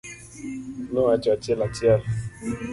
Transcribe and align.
Nowacho 0.91 1.29
achiel 1.35 1.59
achiel. 1.67 2.01